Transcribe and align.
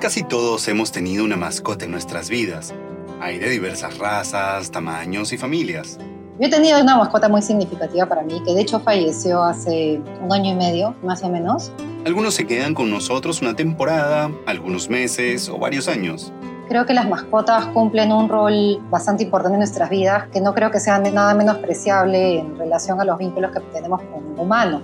Casi 0.00 0.24
todos 0.24 0.66
hemos 0.68 0.92
tenido 0.92 1.24
una 1.24 1.36
mascota 1.36 1.84
en 1.84 1.90
nuestras 1.90 2.28
vidas. 2.28 2.74
Hay 3.20 3.38
de 3.38 3.48
diversas 3.50 3.98
razas, 3.98 4.70
tamaños 4.70 5.32
y 5.32 5.38
familias. 5.38 5.98
Yo 6.40 6.48
he 6.48 6.50
tenido 6.50 6.80
una 6.80 6.96
mascota 6.96 7.28
muy 7.28 7.42
significativa 7.42 8.06
para 8.06 8.22
mí, 8.22 8.42
que 8.44 8.52
de 8.52 8.62
hecho 8.62 8.80
falleció 8.80 9.44
hace 9.44 10.00
un 10.20 10.32
año 10.32 10.52
y 10.52 10.54
medio, 10.56 10.94
más 11.02 11.22
o 11.22 11.28
menos. 11.28 11.70
Algunos 12.04 12.34
se 12.34 12.46
quedan 12.46 12.74
con 12.74 12.90
nosotros 12.90 13.42
una 13.42 13.54
temporada, 13.54 14.30
algunos 14.46 14.88
meses 14.88 15.48
o 15.48 15.58
varios 15.58 15.86
años. 15.86 16.32
Creo 16.72 16.86
que 16.86 16.94
las 16.94 17.06
mascotas 17.06 17.66
cumplen 17.66 18.10
un 18.12 18.30
rol 18.30 18.80
bastante 18.88 19.24
importante 19.24 19.56
en 19.56 19.58
nuestras 19.58 19.90
vidas, 19.90 20.28
que 20.28 20.40
no 20.40 20.54
creo 20.54 20.70
que 20.70 20.80
sea 20.80 20.98
nada 20.98 21.34
menos 21.34 21.58
preciable 21.58 22.38
en 22.38 22.56
relación 22.56 22.98
a 22.98 23.04
los 23.04 23.18
vínculos 23.18 23.50
que 23.50 23.60
tenemos 23.74 24.00
con 24.00 24.24
un 24.24 24.40
humano 24.40 24.80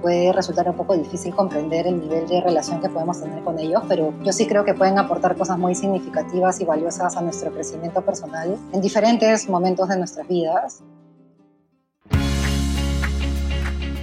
puede 0.00 0.32
resultar 0.32 0.68
un 0.68 0.76
poco 0.76 0.96
difícil 0.96 1.34
comprender 1.34 1.88
el 1.88 1.98
nivel 1.98 2.28
de 2.28 2.40
relación 2.40 2.80
que 2.80 2.88
podemos 2.88 3.20
tener 3.20 3.42
con 3.42 3.58
ellos, 3.58 3.82
pero 3.88 4.14
yo 4.22 4.32
sí 4.32 4.46
creo 4.46 4.64
que 4.64 4.74
pueden 4.74 4.96
aportar 4.96 5.34
cosas 5.34 5.58
muy 5.58 5.74
significativas 5.74 6.60
y 6.60 6.64
valiosas 6.64 7.16
a 7.16 7.20
nuestro 7.20 7.52
crecimiento 7.52 8.02
personal 8.02 8.56
en 8.72 8.80
diferentes 8.80 9.48
momentos 9.48 9.88
de 9.88 9.96
nuestras 9.96 10.28
vidas. 10.28 10.84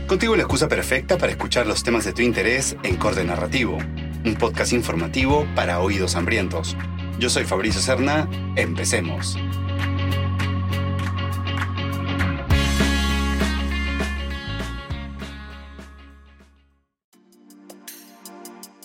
Contigo 0.06 0.36
la 0.36 0.42
excusa 0.42 0.68
perfecta 0.68 1.18
para 1.18 1.32
escuchar 1.32 1.66
los 1.66 1.82
temas 1.82 2.04
de 2.04 2.12
tu 2.12 2.24
interés 2.24 2.76
en 2.84 2.98
Corde 2.98 3.24
Narrativo, 3.24 3.78
un 4.26 4.36
podcast 4.36 4.74
informativo 4.74 5.46
para 5.56 5.80
oídos 5.80 6.18
hambrientos. 6.18 6.76
Yo 7.22 7.30
soy 7.30 7.46
Fabricio 7.46 7.80
Serna, 7.80 8.28
empecemos. 8.56 9.38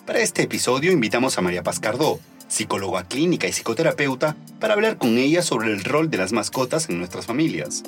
Para 0.04 0.18
este 0.18 0.42
episodio 0.42 0.92
invitamos 0.92 1.38
a 1.38 1.40
María 1.40 1.62
Paz 1.62 1.80
Cardó, 1.80 2.20
psicóloga 2.46 3.04
clínica 3.04 3.48
y 3.48 3.52
psicoterapeuta, 3.52 4.36
para 4.60 4.74
hablar 4.74 4.98
con 4.98 5.16
ella 5.16 5.40
sobre 5.40 5.72
el 5.72 5.82
rol 5.82 6.10
de 6.10 6.18
las 6.18 6.32
mascotas 6.32 6.90
en 6.90 6.98
nuestras 6.98 7.24
familias. 7.24 7.84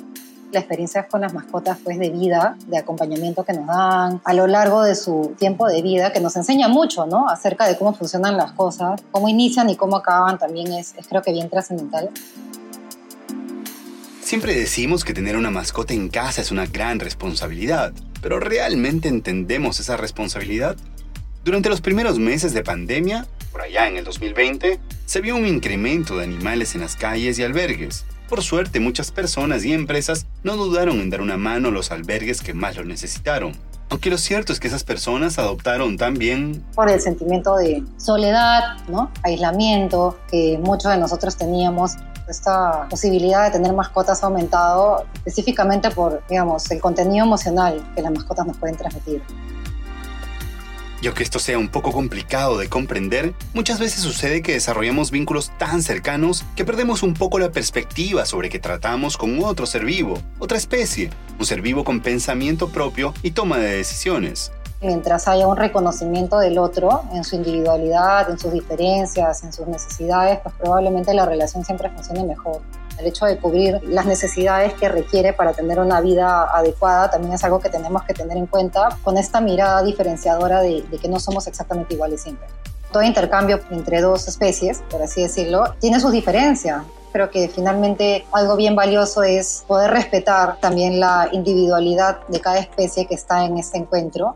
La 0.51 0.59
experiencia 0.59 1.07
con 1.07 1.21
las 1.21 1.33
mascotas 1.33 1.77
pues 1.83 1.99
de 1.99 2.09
vida, 2.09 2.57
de 2.67 2.77
acompañamiento 2.77 3.43
que 3.43 3.53
nos 3.53 3.67
dan 3.67 4.21
a 4.23 4.33
lo 4.33 4.47
largo 4.47 4.81
de 4.81 4.95
su 4.95 5.35
tiempo 5.37 5.67
de 5.67 5.81
vida, 5.81 6.11
que 6.11 6.19
nos 6.19 6.35
enseña 6.35 6.67
mucho, 6.67 7.05
¿no? 7.05 7.29
Acerca 7.29 7.67
de 7.67 7.77
cómo 7.77 7.93
funcionan 7.93 8.35
las 8.35 8.53
cosas, 8.53 9.01
cómo 9.11 9.29
inician 9.29 9.69
y 9.69 9.75
cómo 9.75 9.97
acaban, 9.97 10.39
también 10.39 10.71
es, 10.73 10.95
es 10.97 11.07
creo 11.07 11.21
que 11.21 11.31
bien 11.31 11.49
trascendental. 11.49 12.09
Siempre 14.21 14.53
decimos 14.53 15.03
que 15.03 15.13
tener 15.13 15.35
una 15.35 15.49
mascota 15.49 15.93
en 15.93 16.07
casa 16.07 16.41
es 16.41 16.51
una 16.51 16.67
gran 16.67 16.99
responsabilidad, 16.99 17.93
pero 18.21 18.39
¿realmente 18.39 19.07
entendemos 19.07 19.79
esa 19.79 19.97
responsabilidad? 19.97 20.77
Durante 21.43 21.69
los 21.69 21.81
primeros 21.81 22.19
meses 22.19 22.53
de 22.53 22.63
pandemia, 22.63 23.25
por 23.51 23.61
allá 23.61 23.87
en 23.87 23.97
el 23.97 24.03
2020, 24.03 24.79
se 25.05 25.21
vio 25.21 25.35
un 25.35 25.47
incremento 25.47 26.17
de 26.17 26.25
animales 26.25 26.75
en 26.75 26.81
las 26.81 26.95
calles 26.95 27.39
y 27.39 27.43
albergues. 27.43 28.05
Por 28.29 28.43
suerte, 28.43 28.79
muchas 28.79 29.09
personas 29.09 29.65
y 29.65 29.73
empresas 29.73 30.27
no 30.43 30.55
dudaron 30.55 30.99
en 30.99 31.09
dar 31.09 31.21
una 31.21 31.35
mano 31.35 31.69
a 31.69 31.71
los 31.71 31.89
albergues 31.89 32.41
que 32.41 32.53
más 32.53 32.77
lo 32.77 32.85
necesitaron. 32.85 33.53
Aunque 33.89 34.11
lo 34.11 34.19
cierto 34.19 34.53
es 34.53 34.59
que 34.59 34.67
esas 34.67 34.83
personas 34.83 35.39
adoptaron 35.39 35.97
también... 35.97 36.63
Por 36.75 36.91
el 36.91 37.01
sentimiento 37.01 37.55
de 37.55 37.83
soledad, 37.97 38.77
¿no? 38.87 39.09
aislamiento 39.23 40.15
que 40.29 40.59
muchos 40.61 40.91
de 40.91 40.99
nosotros 40.99 41.35
teníamos. 41.37 41.93
Esta 42.27 42.87
posibilidad 42.87 43.45
de 43.45 43.57
tener 43.57 43.73
mascotas 43.73 44.21
ha 44.21 44.27
aumentado 44.27 45.07
específicamente 45.15 45.89
por, 45.89 46.21
digamos, 46.29 46.69
el 46.69 46.79
contenido 46.79 47.25
emocional 47.25 47.83
que 47.95 48.03
las 48.03 48.11
mascotas 48.11 48.45
nos 48.45 48.57
pueden 48.57 48.77
transmitir. 48.77 49.23
Y 51.01 51.07
aunque 51.07 51.23
esto 51.23 51.39
sea 51.39 51.57
un 51.57 51.69
poco 51.69 51.91
complicado 51.91 52.57
de 52.57 52.67
comprender, 52.67 53.33
muchas 53.53 53.79
veces 53.79 54.01
sucede 54.01 54.41
que 54.41 54.53
desarrollamos 54.53 55.11
vínculos 55.11 55.51
tan 55.57 55.81
cercanos 55.81 56.43
que 56.55 56.65
perdemos 56.65 57.03
un 57.03 57.13
poco 57.13 57.39
la 57.39 57.51
perspectiva 57.51 58.25
sobre 58.25 58.49
que 58.49 58.59
tratamos 58.59 59.15
con 59.17 59.41
otro 59.43 59.65
ser 59.65 59.85
vivo, 59.85 60.19
otra 60.39 60.57
especie, 60.57 61.09
un 61.39 61.45
ser 61.45 61.61
vivo 61.61 61.83
con 61.83 62.01
pensamiento 62.01 62.69
propio 62.69 63.13
y 63.23 63.31
toma 63.31 63.57
de 63.57 63.77
decisiones. 63.77 64.51
Mientras 64.81 65.27
haya 65.27 65.47
un 65.47 65.57
reconocimiento 65.57 66.39
del 66.39 66.57
otro 66.57 67.03
en 67.13 67.23
su 67.25 67.35
individualidad, 67.35 68.29
en 68.29 68.39
sus 68.39 68.53
diferencias, 68.53 69.43
en 69.43 69.51
sus 69.51 69.67
necesidades, 69.67 70.39
pues 70.41 70.55
probablemente 70.55 71.13
la 71.13 71.25
relación 71.25 71.65
siempre 71.65 71.89
funcione 71.89 72.23
mejor. 72.23 72.61
El 72.99 73.07
hecho 73.07 73.25
de 73.25 73.37
cubrir 73.37 73.79
las 73.83 74.05
necesidades 74.05 74.73
que 74.73 74.89
requiere 74.89 75.31
para 75.31 75.53
tener 75.53 75.79
una 75.79 76.01
vida 76.01 76.43
adecuada 76.53 77.09
también 77.09 77.33
es 77.33 77.43
algo 77.45 77.61
que 77.61 77.69
tenemos 77.69 78.03
que 78.03 78.13
tener 78.13 78.35
en 78.35 78.45
cuenta 78.45 78.89
con 79.03 79.17
esta 79.17 79.39
mirada 79.39 79.81
diferenciadora 79.83 80.61
de, 80.61 80.83
que 81.01 81.07
no 81.07 81.17
somos 81.17 81.47
exactamente 81.47 81.93
iguales 81.93 82.21
siempre. 82.21 82.45
Todo 82.91 83.03
intercambio 83.03 83.61
entre 83.71 84.01
dos 84.01 84.27
especies, 84.27 84.83
por 84.89 85.01
así 85.01 85.21
decirlo, 85.21 85.75
tiene 85.79 86.01
sus 86.01 86.11
diferencias. 86.11 86.83
Creo 87.13 87.29
que 87.29 87.47
finalmente 87.47 88.25
algo 88.33 88.57
bien 88.57 88.75
valioso 88.75 89.23
es 89.23 89.63
poder 89.65 89.91
respetar 89.91 90.57
también 90.59 90.99
la 90.99 91.29
individualidad 91.31 92.27
de 92.27 92.41
cada 92.41 92.59
especie 92.59 93.07
que 93.07 93.15
está 93.15 93.45
en 93.45 93.57
este 93.57 93.77
encuentro 93.77 94.35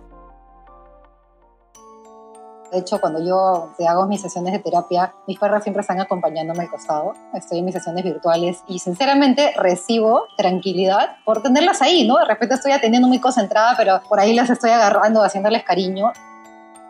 de 2.73 2.79
hecho, 2.79 2.99
cuando 2.99 3.23
yo 3.23 3.71
hago 3.87 4.07
mis 4.07 4.21
sesiones 4.21 4.51
de 4.51 4.59
terapia, 4.59 5.13
mis 5.27 5.37
perros 5.37 5.61
siempre 5.61 5.81
están 5.81 6.01
acompañándome 6.01 6.63
al 6.63 6.69
costado. 6.69 7.13
Estoy 7.33 7.59
en 7.59 7.65
mis 7.65 7.75
sesiones 7.75 8.03
virtuales 8.03 8.63
y 8.67 8.79
sinceramente 8.79 9.53
recibo 9.55 10.25
tranquilidad 10.37 11.17
por 11.23 11.43
tenerlas 11.43 11.83
ahí, 11.83 12.07
¿no? 12.07 12.17
De 12.17 12.25
repente 12.25 12.55
estoy 12.55 12.71
atendiendo 12.71 13.07
muy 13.07 13.19
concentrada, 13.19 13.75
pero 13.77 14.01
por 14.09 14.19
ahí 14.19 14.33
las 14.33 14.49
estoy 14.49 14.71
agarrando, 14.71 15.23
haciéndoles 15.23 15.63
cariño. 15.63 16.11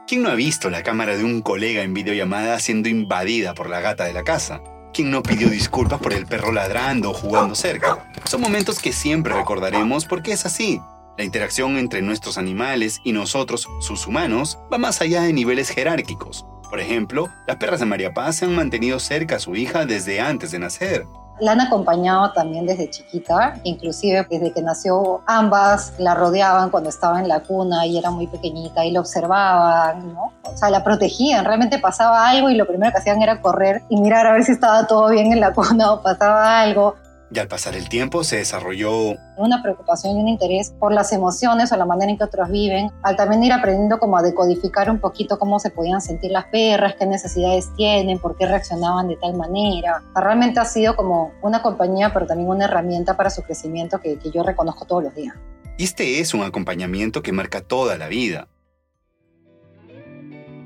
¿Quién 0.07 0.23
no 0.23 0.29
ha 0.29 0.35
visto 0.35 0.69
la 0.69 0.83
cámara 0.83 1.17
de 1.17 1.23
un 1.25 1.41
colega 1.41 1.83
en 1.83 1.93
videollamada 1.93 2.59
siendo 2.59 2.87
invadida 2.87 3.53
por 3.53 3.69
la 3.69 3.81
gata 3.81 4.05
de 4.05 4.13
la 4.13 4.23
casa? 4.23 4.61
¿Quién 4.93 5.11
no 5.11 5.21
pidió 5.21 5.49
disculpas 5.49 5.99
por 5.99 6.13
el 6.13 6.27
perro 6.27 6.53
ladrando 6.53 7.11
o 7.11 7.13
jugando 7.13 7.55
cerca? 7.55 8.09
Son 8.23 8.39
momentos 8.39 8.79
que 8.79 8.93
siempre 8.93 9.33
recordaremos 9.33 10.05
porque 10.05 10.31
es 10.31 10.45
así. 10.45 10.79
La 11.15 11.23
interacción 11.23 11.77
entre 11.77 12.01
nuestros 12.01 12.39
animales 12.39 12.99
y 13.03 13.11
nosotros, 13.11 13.67
sus 13.79 14.07
humanos, 14.07 14.57
va 14.73 14.79
más 14.79 14.99
allá 14.99 15.21
de 15.21 15.31
niveles 15.31 15.69
jerárquicos. 15.69 16.47
Por 16.67 16.79
ejemplo, 16.79 17.29
las 17.45 17.57
perras 17.57 17.79
de 17.79 17.85
María 17.85 18.15
Paz 18.15 18.37
se 18.37 18.45
han 18.45 18.55
mantenido 18.55 18.99
cerca 18.99 19.35
a 19.35 19.39
su 19.39 19.55
hija 19.55 19.85
desde 19.85 20.19
antes 20.19 20.49
de 20.49 20.57
nacer. 20.57 21.05
La 21.39 21.51
han 21.51 21.61
acompañado 21.61 22.31
también 22.31 22.65
desde 22.65 22.89
chiquita, 22.89 23.59
inclusive 23.63 24.25
desde 24.27 24.51
que 24.53 24.61
nació 24.63 25.21
ambas 25.27 25.93
la 25.99 26.15
rodeaban 26.15 26.71
cuando 26.71 26.89
estaba 26.89 27.19
en 27.19 27.27
la 27.27 27.41
cuna 27.41 27.85
y 27.85 27.97
era 27.97 28.09
muy 28.09 28.25
pequeñita 28.25 28.83
y 28.83 28.91
la 28.91 28.99
observaban, 28.99 30.13
¿no? 30.13 30.31
O 30.43 30.57
sea, 30.57 30.71
la 30.71 30.83
protegían, 30.83 31.45
realmente 31.45 31.77
pasaba 31.77 32.27
algo 32.27 32.49
y 32.49 32.55
lo 32.55 32.65
primero 32.65 32.91
que 32.91 32.97
hacían 32.97 33.21
era 33.21 33.39
correr 33.39 33.83
y 33.89 33.97
mirar 33.97 34.25
a 34.25 34.33
ver 34.33 34.43
si 34.43 34.51
estaba 34.51 34.87
todo 34.87 35.09
bien 35.09 35.31
en 35.31 35.39
la 35.39 35.53
cuna 35.53 35.93
o 35.93 36.01
pasaba 36.01 36.59
algo. 36.59 36.95
Y 37.31 37.39
al 37.39 37.47
pasar 37.47 37.75
el 37.75 37.89
tiempo 37.89 38.23
se 38.23 38.37
desarrolló 38.37 39.15
una 39.37 39.61
preocupación 39.63 40.17
y 40.17 40.21
un 40.21 40.27
interés 40.27 40.71
por 40.79 40.93
las 40.93 41.11
emociones 41.13 41.71
o 41.71 41.77
la 41.77 41.85
manera 41.85 42.11
en 42.11 42.17
que 42.17 42.23
otros 42.23 42.49
viven, 42.49 42.91
al 43.01 43.15
también 43.15 43.43
ir 43.43 43.51
aprendiendo 43.51 43.97
como 43.97 44.17
a 44.17 44.21
decodificar 44.21 44.89
un 44.91 44.99
poquito 44.99 45.39
cómo 45.39 45.59
se 45.59 45.71
podían 45.71 46.01
sentir 46.01 46.31
las 46.31 46.45
perras, 46.45 46.95
qué 46.99 47.05
necesidades 47.05 47.73
tienen, 47.75 48.19
por 48.19 48.37
qué 48.37 48.45
reaccionaban 48.45 49.07
de 49.07 49.15
tal 49.15 49.35
manera. 49.35 50.03
Realmente 50.15 50.59
ha 50.59 50.65
sido 50.65 50.95
como 50.95 51.31
una 51.41 51.63
compañía, 51.63 52.13
pero 52.13 52.27
también 52.27 52.49
una 52.49 52.65
herramienta 52.65 53.17
para 53.17 53.29
su 53.29 53.41
crecimiento 53.41 53.99
que, 53.99 54.19
que 54.19 54.29
yo 54.29 54.43
reconozco 54.43 54.85
todos 54.85 55.03
los 55.03 55.15
días. 55.15 55.35
Y 55.77 55.85
este 55.85 56.19
es 56.19 56.35
un 56.35 56.43
acompañamiento 56.43 57.23
que 57.23 57.31
marca 57.31 57.61
toda 57.61 57.97
la 57.97 58.07
vida. 58.07 58.47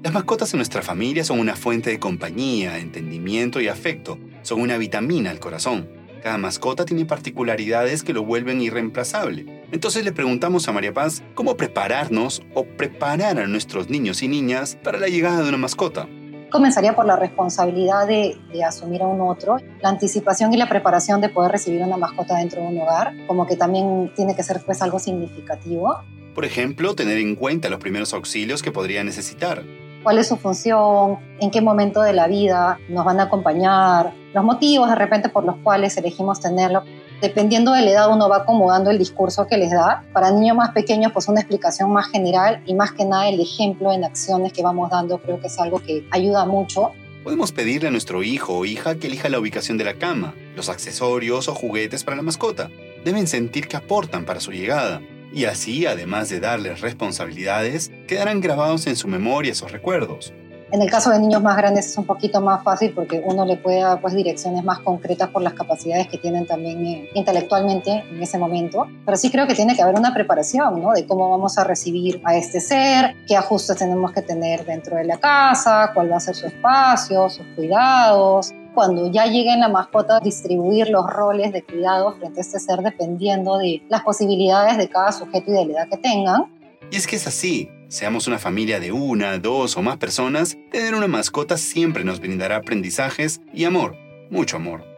Las 0.03 0.13
mascotas 0.13 0.53
en 0.53 0.59
nuestra 0.59 0.81
familia 0.81 1.24
son 1.24 1.39
una 1.39 1.56
fuente 1.56 1.89
de 1.89 2.00
compañía, 2.00 2.78
entendimiento 2.78 3.59
y 3.59 3.68
afecto. 3.68 4.19
Son 4.41 4.62
una 4.62 4.78
vitamina 4.78 5.31
al 5.31 5.39
corazón. 5.39 5.97
Cada 6.22 6.38
mascota 6.38 6.86
tiene 6.86 7.06
particularidades 7.06 8.04
que 8.04 8.14
lo 8.14 8.24
vuelven 8.24 8.62
irreemplazable. 8.62 9.64
Entonces 9.72 10.04
le 10.04 10.12
preguntamos 10.12 10.68
a 10.68 10.72
María 10.72 10.94
Paz 10.94 11.24
cómo 11.36 11.56
prepararnos 11.58 12.42
o 12.54 12.64
preparar 12.64 13.40
a 13.40 13.48
nuestros 13.48 13.90
niños 13.90 14.24
y 14.24 14.28
niñas 14.28 14.78
para 14.84 15.00
la 15.00 15.08
llegada 15.08 15.44
de 15.44 15.50
una 15.50 15.58
mascota. 15.58 16.08
Comenzaría 16.50 16.96
por 16.96 17.06
la 17.06 17.18
responsabilidad 17.18 18.08
de, 18.08 18.38
asumir 18.66 19.02
a 19.02 19.08
un 19.08 19.22
otro, 19.22 19.58
la 19.81 19.90
anticipación 19.90 20.54
y 20.54 20.58
la 20.58 20.69
preparación 20.69 21.19
de 21.19 21.30
poder 21.30 21.52
recibir 21.52 21.81
una 21.81 21.98
mascota 21.98 22.38
dentro 22.38 22.62
de 22.62 22.68
un 22.68 22.80
hogar, 22.80 23.13
como 23.28 23.46
que 23.46 23.58
también 23.58 24.12
tiene 24.16 24.36
que 24.36 24.44
ser 24.44 24.62
pues 24.66 24.81
algo 24.81 24.98
significativo. 24.98 26.00
Por 26.34 26.46
ejemplo, 26.46 26.96
tener 26.96 27.18
en 27.18 27.36
cuenta 27.36 27.70
los 27.70 27.80
primeros 27.80 28.13
auxilios 28.13 28.62
que 28.63 28.72
podría 28.72 29.04
necesitar 29.04 29.63
cuál 30.07 30.19
es 30.19 30.27
su 30.30 30.38
función, 30.38 31.18
en 31.42 31.51
qué 31.51 31.59
momento 31.59 32.00
de 32.00 32.13
la 32.13 32.27
vida 32.27 32.80
nos 32.88 33.04
van 33.04 33.19
a 33.19 33.24
acompañar, 33.24 34.13
los 34.33 34.42
motivos 34.42 34.88
de 34.88 34.95
repente 34.95 35.27
por 35.27 35.44
los 35.44 35.57
cuales 35.57 35.98
elegimos 35.98 36.39
tenerlo. 36.39 36.83
Dependiendo 37.21 37.74
de 37.74 37.81
la 37.81 37.92
edad 37.92 38.13
uno 38.13 38.30
va 38.30 38.38
acomodando 38.38 38.89
el 38.89 39.00
discurso 39.00 39.48
que 39.48 39.57
les 39.57 39.69
da. 39.69 40.06
Para 40.13 40.31
niños 40.31 40.56
más 40.56 40.71
pequeños 40.71 41.12
pues 41.12 41.27
una 41.27 41.42
explicación 41.42 41.92
más 41.92 42.07
general 42.07 42.63
y 42.65 42.74
más 42.74 42.94
que 42.94 43.04
nada 43.04 43.27
el 43.27 43.42
ejemplo 43.42 43.92
en 43.92 44.06
acciones 44.06 44.54
que 44.54 44.63
vamos 44.63 44.89
dando 44.89 45.18
creo 45.18 45.42
que 45.42 45.48
es 45.48 45.59
algo 45.59 45.80
que 45.80 46.07
ayuda 46.12 46.45
mucho. 46.45 46.94
Podemos 47.25 47.51
pedirle 47.51 47.89
a 47.89 47.92
nuestro 47.92 48.24
hijo 48.24 48.53
o 48.53 48.63
hija 48.63 48.95
que 48.95 49.07
elija 49.07 49.27
la 49.27 49.39
ubicación 49.39 49.77
de 49.77 49.83
la 49.83 49.95
cama, 49.95 50.36
los 50.56 50.69
accesorios 50.69 51.50
o 51.50 51.53
juguetes 51.53 52.06
para 52.06 52.15
la 52.15 52.24
mascota. 52.24 52.69
deben 53.03 53.27
sentir 53.27 53.68
que 53.68 53.75
aportan 53.75 54.24
para 54.24 54.39
su 54.39 54.53
llegada, 54.53 55.01
y 55.33 55.45
así, 55.45 55.85
además 55.85 56.29
de 56.29 56.39
darles 56.39 56.81
responsabilidades, 56.81 57.91
quedarán 58.07 58.41
grabados 58.41 58.88
en 58.88 58.95
su 58.95 59.07
memoria 59.07 59.51
esos 59.51 59.71
recuerdos. 59.71 60.33
En 60.69 60.81
el 60.81 60.91
caso 60.91 61.12
de 61.12 61.19
niños 61.19 61.41
más 61.41 61.56
grandes 61.56 61.85
es 61.85 61.97
un 61.97 62.06
poquito 62.06 62.41
más 62.41 62.62
fácil 62.62 62.91
porque 62.94 63.21
uno 63.24 63.45
le 63.45 63.56
puede 63.56 63.81
dar 63.81 64.01
pues, 64.01 64.13
direcciones 64.13 64.65
más 64.65 64.79
concretas 64.79 65.29
por 65.29 65.41
las 65.41 65.53
capacidades 65.53 66.09
que 66.09 66.18
tienen 66.18 66.45
también 66.45 66.85
eh, 66.85 67.09
intelectualmente 67.13 68.03
en 68.09 68.21
ese 68.21 68.38
momento. 68.38 68.85
Pero 69.06 69.18
sí 69.18 69.31
creo 69.31 69.47
que 69.47 69.56
tiene 69.56 69.77
que 69.77 69.81
haber 69.81 69.95
una 69.95 70.13
preparación 70.13 70.81
¿no? 70.81 70.91
de 70.91 71.06
cómo 71.06 71.29
vamos 71.29 71.57
a 71.57 71.63
recibir 71.63 72.19
a 72.25 72.35
este 72.35 72.59
ser, 72.59 73.15
qué 73.25 73.38
ajustes 73.38 73.77
tenemos 73.77 74.12
que 74.12 74.21
tener 74.21 74.65
dentro 74.65 74.97
de 74.97 75.06
la 75.06 75.18
casa, 75.18 75.91
cuál 75.94 76.12
va 76.12 76.18
a 76.18 76.19
ser 76.19 76.35
su 76.35 76.47
espacio, 76.47 77.29
sus 77.29 77.45
cuidados. 77.56 78.53
Cuando 78.77 79.12
ya 79.12 79.25
lleguen 79.25 79.59
la 79.59 79.69
mascota, 79.69 80.19
distribuir 80.19 80.89
los 80.89 81.09
roles 81.09 81.51
de 81.51 81.63
cuidado 81.63 82.15
frente 82.19 82.39
a 82.39 82.44
este 82.44 82.59
ser 82.59 82.81
dependiendo 82.81 83.57
de 83.57 83.81
las 83.89 84.03
posibilidades 84.03 84.77
de 84.77 84.88
cada 84.88 85.12
sujeto 85.12 85.50
y 85.50 85.53
de 85.56 85.65
la 85.65 85.74
edad 85.74 85.89
que 85.89 85.97
tengan. 85.97 86.44
Y 86.91 86.95
es 86.95 87.07
que 87.07 87.15
es 87.15 87.25
así, 87.25 87.71
Seamos 87.88 88.27
una 88.27 88.38
familia 88.38 88.79
de 88.79 88.91
una, 88.91 89.39
dos 89.39 89.77
o 89.77 89.81
más 89.81 89.97
personas, 89.97 90.57
tener 90.71 90.94
una 90.94 91.07
mascota 91.07 91.57
siempre 91.57 92.03
nos 92.03 92.19
brindará 92.19 92.57
aprendizajes 92.57 93.41
y 93.51 93.63
amor, 93.63 93.95
mucho 94.29 94.57
amor. 94.57 94.97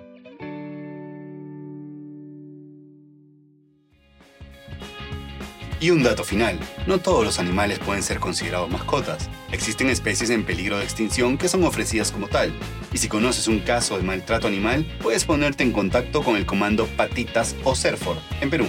Y 5.81 5.91
un 5.91 6.03
dato 6.03 6.25
final, 6.25 6.59
no 6.87 6.99
todos 6.99 7.23
los 7.23 7.39
animales 7.39 7.79
pueden 7.79 8.03
ser 8.03 8.19
considerados 8.19 8.69
mascotas. 8.69 9.29
Existen 9.53 9.89
especies 9.89 10.29
en 10.29 10.43
peligro 10.43 10.77
de 10.77 10.83
extinción 10.83 11.37
que 11.37 11.47
son 11.47 11.63
ofrecidas 11.63 12.11
como 12.11 12.27
tal. 12.27 12.53
Y 12.91 12.97
si 12.97 13.07
conoces 13.07 13.47
un 13.47 13.59
caso 13.59 13.95
de 13.95 14.03
maltrato 14.03 14.47
animal, 14.47 14.85
puedes 15.01 15.23
ponerte 15.23 15.63
en 15.63 15.71
contacto 15.71 16.21
con 16.21 16.35
el 16.35 16.45
comando 16.45 16.85
Patitas 16.85 17.55
o 17.63 17.75
Serfor 17.75 18.17
en 18.41 18.49
Perú. 18.49 18.67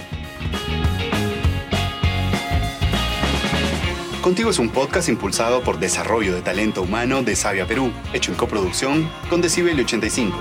Contigo 4.21 4.51
es 4.51 4.59
un 4.59 4.69
podcast 4.69 5.09
impulsado 5.09 5.63
por 5.63 5.79
Desarrollo 5.79 6.33
de 6.33 6.41
Talento 6.41 6.83
Humano 6.83 7.23
de 7.23 7.35
Sabia 7.35 7.65
Perú, 7.65 7.91
hecho 8.13 8.31
en 8.31 8.37
coproducción 8.37 9.11
con 9.29 9.41
Decibel 9.41 9.77
85. 9.77 10.37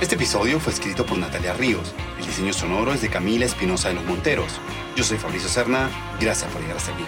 Este 0.00 0.14
episodio 0.14 0.60
fue 0.60 0.72
escrito 0.72 1.04
por 1.04 1.18
Natalia 1.18 1.54
Ríos. 1.54 1.94
Diseño 2.36 2.52
sonoro 2.52 2.92
es 2.92 3.00
de 3.00 3.08
Camila 3.08 3.46
Espinosa 3.46 3.88
de 3.88 3.94
los 3.94 4.04
Monteros. 4.04 4.60
Yo 4.94 5.02
soy 5.04 5.16
Fabricio 5.16 5.48
Serna. 5.48 5.88
Gracias 6.20 6.52
por 6.52 6.60
llegar 6.60 6.76
hasta 6.76 6.92
aquí. 6.92 7.02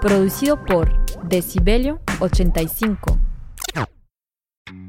Producido 0.00 0.64
por 0.64 1.06
Decibelio 1.28 2.00
85. 2.18 3.27